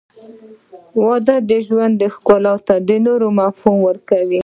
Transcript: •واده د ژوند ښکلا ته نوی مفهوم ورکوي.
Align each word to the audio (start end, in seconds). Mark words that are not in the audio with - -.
•واده 1.03 1.35
د 1.49 1.51
ژوند 1.65 1.99
ښکلا 2.15 2.53
ته 2.67 2.75
نوی 3.05 3.29
مفهوم 3.39 3.77
ورکوي. 3.87 4.39